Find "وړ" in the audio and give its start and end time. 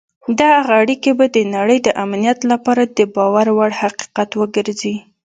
3.57-3.71